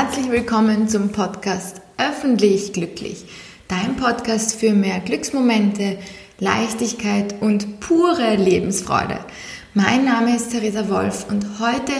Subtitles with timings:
[0.00, 3.24] herzlich willkommen zum Podcast Öffentlich Glücklich,
[3.66, 5.98] dein Podcast für mehr Glücksmomente,
[6.38, 9.18] Leichtigkeit und pure Lebensfreude.
[9.74, 11.90] Mein Name ist Theresa Wolf und heute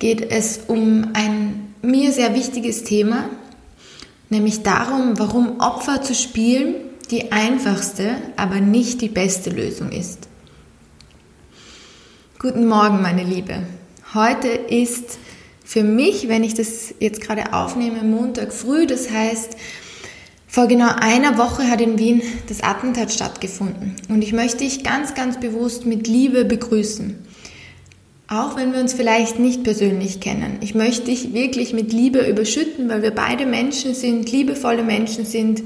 [0.00, 3.30] geht es um ein mir sehr wichtiges Thema,
[4.30, 6.74] nämlich darum, warum Opfer zu spielen
[7.12, 10.26] die einfachste, aber nicht die beste Lösung ist.
[12.40, 13.62] Guten Morgen, meine Liebe.
[14.12, 15.18] Heute ist
[15.64, 19.56] für mich, wenn ich das jetzt gerade aufnehme, Montag früh, das heißt,
[20.46, 23.96] vor genau einer Woche hat in Wien das Attentat stattgefunden.
[24.08, 27.18] Und ich möchte dich ganz, ganz bewusst mit Liebe begrüßen.
[28.28, 30.58] Auch wenn wir uns vielleicht nicht persönlich kennen.
[30.60, 35.64] Ich möchte dich wirklich mit Liebe überschütten, weil wir beide Menschen sind, liebevolle Menschen sind,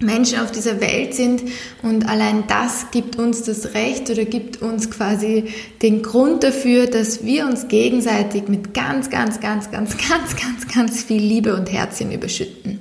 [0.00, 1.42] Menschen auf dieser Welt sind
[1.82, 7.24] und allein das gibt uns das Recht oder gibt uns quasi den Grund dafür, dass
[7.24, 12.12] wir uns gegenseitig mit ganz, ganz, ganz, ganz, ganz, ganz, ganz viel Liebe und Herzchen
[12.12, 12.78] überschütten.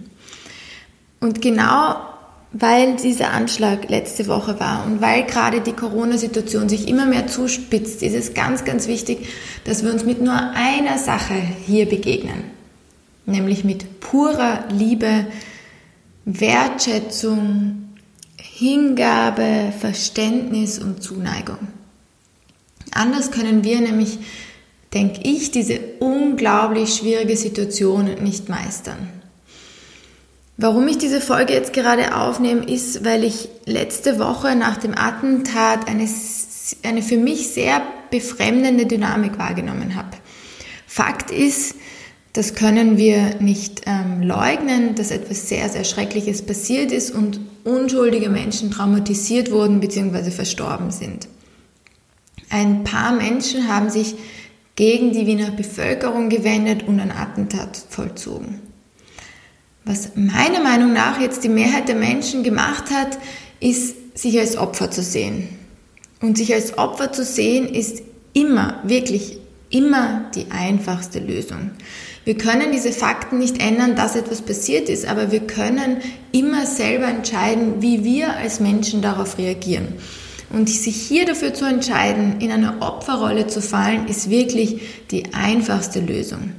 [1.20, 1.96] Und genau
[2.54, 8.02] weil dieser Anschlag letzte Woche war und weil gerade die Corona-Situation sich immer mehr zuspitzt,
[8.02, 9.28] ist es ganz, ganz wichtig,
[9.66, 12.46] dass wir uns mit nur einer Sache hier begegnen,
[13.26, 15.28] nämlich mit purer Liebe,
[16.30, 17.96] Wertschätzung,
[18.38, 21.58] Hingabe, Verständnis und Zuneigung.
[22.92, 24.20] Anders können wir nämlich,
[24.94, 29.08] denke ich, diese unglaublich schwierige Situation nicht meistern.
[30.58, 35.88] Warum ich diese Folge jetzt gerade aufnehme, ist, weil ich letzte Woche nach dem Attentat
[35.88, 36.10] eine,
[36.84, 37.82] eine für mich sehr
[38.12, 40.18] befremdende Dynamik wahrgenommen habe.
[40.88, 41.76] Fakt ist,
[42.38, 48.30] das können wir nicht ähm, leugnen, dass etwas sehr, sehr Schreckliches passiert ist und unschuldige
[48.30, 50.30] Menschen traumatisiert wurden bzw.
[50.30, 51.28] verstorben sind.
[52.52, 54.14] Ein paar Menschen haben sich
[54.76, 58.60] gegen die Wiener Bevölkerung gewendet und ein Attentat vollzogen.
[59.84, 63.18] Was meiner Meinung nach jetzt die Mehrheit der Menschen gemacht hat,
[63.60, 65.50] ist, sich als Opfer zu sehen.
[66.22, 69.40] Und sich als Opfer zu sehen, ist immer, wirklich
[69.72, 71.72] immer die einfachste Lösung.
[72.28, 76.02] Wir können diese Fakten nicht ändern, dass etwas passiert ist, aber wir können
[76.34, 79.94] immer selber entscheiden, wie wir als Menschen darauf reagieren.
[80.50, 86.02] Und sich hier dafür zu entscheiden, in eine Opferrolle zu fallen, ist wirklich die einfachste
[86.02, 86.52] Lösung.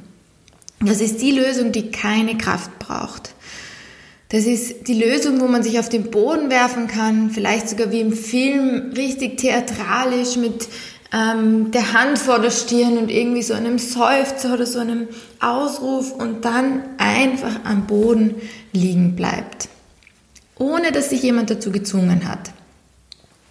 [0.81, 3.35] Das ist die Lösung, die keine Kraft braucht.
[4.31, 8.01] Das ist die Lösung, wo man sich auf den Boden werfen kann, vielleicht sogar wie
[8.01, 10.67] im Film, richtig theatralisch mit
[11.13, 15.09] ähm, der Hand vor der Stirn und irgendwie so einem Seufzer oder so einem
[15.41, 18.37] Ausruf und dann einfach am Boden
[18.73, 19.69] liegen bleibt,
[20.57, 22.51] ohne dass sich jemand dazu gezwungen hat.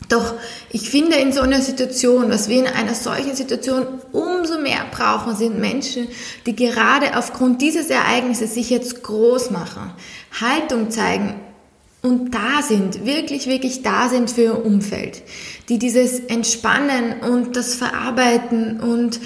[0.09, 0.35] Doch
[0.69, 5.35] ich finde in so einer Situation, was wir in einer solchen Situation umso mehr brauchen,
[5.35, 6.07] sind Menschen,
[6.45, 9.91] die gerade aufgrund dieses Ereignisses sich jetzt groß machen,
[10.39, 11.35] Haltung zeigen,
[12.01, 15.23] und da sind, wirklich, wirklich da sind für ihr Umfeld,
[15.67, 19.19] die dieses Entspannen und das Verarbeiten und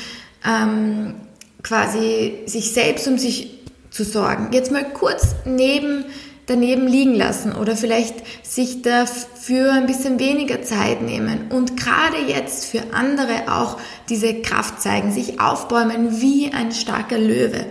[0.46, 1.16] ähm,
[1.64, 3.59] quasi sich selbst um sich
[3.92, 6.06] zu sorgen, jetzt mal kurz neben
[6.48, 8.16] daneben liegen lassen oder vielleicht
[8.46, 13.78] sich dafür ein bisschen weniger Zeit nehmen und gerade jetzt für andere auch
[14.09, 17.66] diese Kraft zeigen, sich aufbäumen wie ein starker Löwe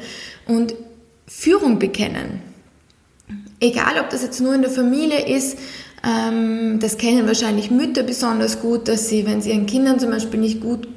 [0.46, 0.74] und
[1.26, 2.49] Führung bekennen.
[3.60, 5.58] Egal, ob das jetzt nur in der Familie ist,
[6.02, 10.40] ähm, das kennen wahrscheinlich Mütter besonders gut, dass sie, wenn sie ihren Kindern zum Beispiel
[10.40, 10.88] nicht gut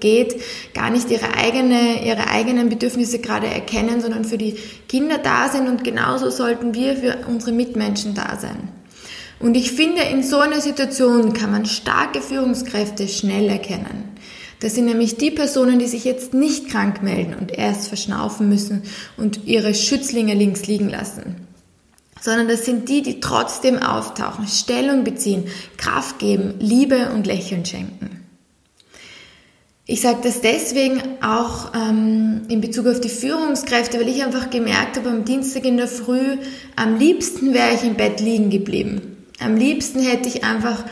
[0.00, 0.36] geht,
[0.74, 4.56] gar nicht ihre, eigene, ihre eigenen Bedürfnisse gerade erkennen, sondern für die
[4.88, 8.68] Kinder da sind und genauso sollten wir für unsere Mitmenschen da sein.
[9.40, 14.10] Und ich finde, in so einer Situation kann man starke Führungskräfte schnell erkennen.
[14.60, 18.82] Das sind nämlich die Personen, die sich jetzt nicht krank melden und erst verschnaufen müssen
[19.16, 21.43] und ihre Schützlinge links liegen lassen
[22.24, 25.44] sondern das sind die, die trotzdem auftauchen, Stellung beziehen,
[25.76, 28.24] Kraft geben, Liebe und Lächeln schenken.
[29.84, 34.96] Ich sage das deswegen auch ähm, in Bezug auf die Führungskräfte, weil ich einfach gemerkt
[34.96, 36.38] habe, am Dienstag in der Früh,
[36.76, 39.18] am liebsten wäre ich im Bett liegen geblieben.
[39.38, 40.82] Am liebsten hätte ich einfach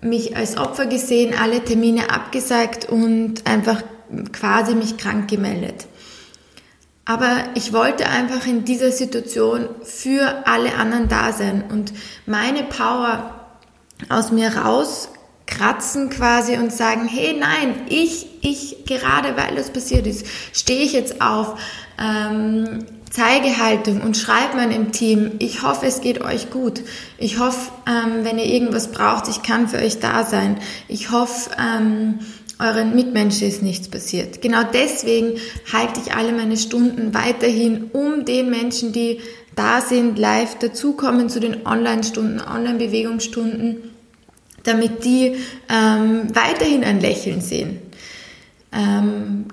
[0.00, 3.84] mich als Opfer gesehen, alle Termine abgesagt und einfach
[4.32, 5.86] quasi mich krank gemeldet.
[7.04, 11.92] Aber ich wollte einfach in dieser Situation für alle anderen da sein und
[12.26, 13.34] meine Power
[14.08, 20.26] aus mir rauskratzen quasi und sagen, hey nein, ich, ich, gerade weil das passiert ist,
[20.52, 21.58] stehe ich jetzt auf,
[21.98, 26.80] ähm, zeige Haltung und schreibe meinem Team, ich hoffe, es geht euch gut.
[27.18, 30.58] Ich hoffe, ähm, wenn ihr irgendwas braucht, ich kann für euch da sein.
[30.88, 32.20] Ich hoffe, ähm,
[32.62, 34.40] euren Mitmenschen ist nichts passiert.
[34.40, 35.38] Genau deswegen
[35.72, 39.20] halte ich alle meine Stunden weiterhin, um den Menschen, die
[39.56, 43.90] da sind, live dazukommen zu den Online-Stunden, Online-Bewegungsstunden,
[44.62, 45.36] damit die
[45.68, 47.80] ähm, weiterhin ein Lächeln sehen.
[48.72, 49.46] Ähm,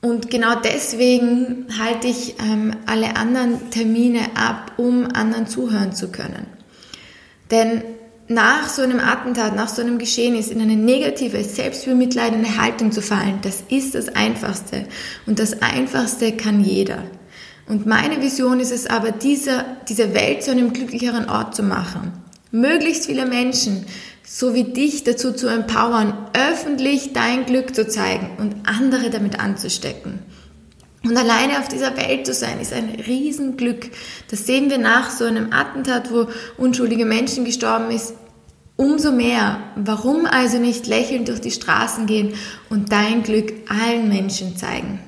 [0.00, 6.46] und genau deswegen halte ich ähm, alle anderen Termine ab, um anderen zuhören zu können.
[7.50, 7.82] Denn
[8.28, 13.40] nach so einem Attentat, nach so einem Geschehnis in eine negative, selbstbemitleidende Haltung zu fallen,
[13.42, 14.86] das ist das Einfachste.
[15.26, 17.02] Und das Einfachste kann jeder.
[17.68, 22.12] Und meine Vision ist es aber, diese, diese Welt zu einem glücklicheren Ort zu machen.
[22.50, 23.86] Möglichst viele Menschen,
[24.24, 30.20] so wie dich, dazu zu empowern, öffentlich dein Glück zu zeigen und andere damit anzustecken.
[31.04, 33.90] Und alleine auf dieser Welt zu sein, ist ein Riesenglück.
[34.30, 38.14] Das sehen wir nach so einem Attentat, wo unschuldige Menschen gestorben ist,
[38.76, 39.58] umso mehr.
[39.74, 42.34] Warum also nicht lächelnd durch die Straßen gehen
[42.70, 45.00] und dein Glück allen Menschen zeigen?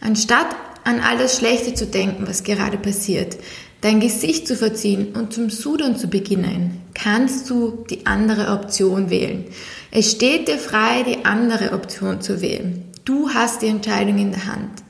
[0.00, 0.48] Anstatt
[0.82, 3.36] an all das Schlechte zu denken, was gerade passiert,
[3.80, 9.44] dein Gesicht zu verziehen und zum Sudern zu beginnen, kannst du die andere Option wählen.
[9.92, 12.84] Es steht dir frei, die andere Option zu wählen.
[13.04, 14.82] Du hast die Entscheidung in der Hand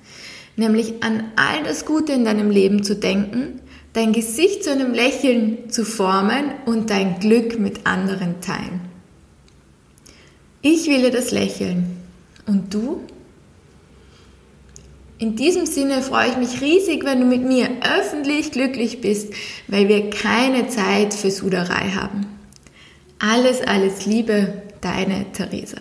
[0.58, 3.60] nämlich an all das Gute in deinem Leben zu denken,
[3.92, 8.80] dein Gesicht zu einem Lächeln zu formen und dein Glück mit anderen teilen.
[10.60, 11.96] Ich wähle das Lächeln.
[12.46, 13.00] Und du?
[15.18, 19.32] In diesem Sinne freue ich mich riesig, wenn du mit mir öffentlich glücklich bist,
[19.66, 22.26] weil wir keine Zeit für Suderei haben.
[23.18, 25.78] Alles, alles Liebe, deine Theresa.